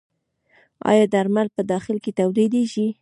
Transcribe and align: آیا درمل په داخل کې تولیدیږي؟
آیا 0.89 1.05
درمل 1.13 1.47
په 1.55 1.61
داخل 1.71 1.97
کې 2.03 2.11
تولیدیږي؟ 2.19 2.87